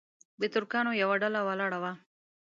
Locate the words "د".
0.41-0.41